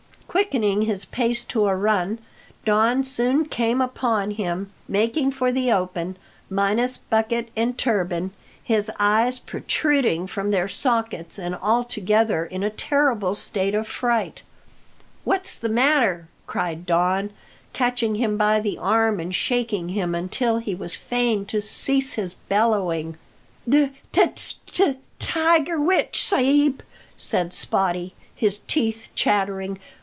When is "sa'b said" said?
26.23-27.53